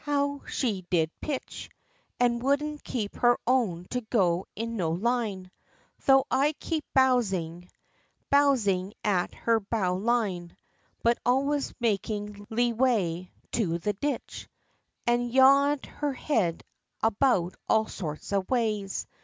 [0.03, 1.69] how she did pitch!
[2.19, 5.51] And wouldn't keep her own to go in no line,
[6.07, 7.69] Tho' I kept bowsing,
[8.31, 10.57] bowsing at her bow line,
[11.03, 14.49] But always making lee way to the ditch,
[15.05, 16.63] And yaw'd her head
[17.03, 19.05] about all sorts of ways.